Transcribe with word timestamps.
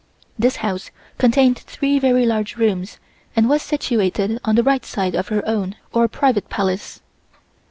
This 0.39 0.55
house 0.55 0.89
contained 1.19 1.59
three 1.59 1.99
very 1.99 2.25
large 2.25 2.55
rooms 2.57 2.97
and 3.35 3.47
was 3.47 3.61
situated 3.61 4.39
on 4.43 4.55
the 4.55 4.63
right 4.63 4.83
side 4.83 5.13
of 5.13 5.27
her 5.27 5.47
own 5.47 5.75
or 5.93 6.07
private 6.07 6.49
Palace. 6.49 7.01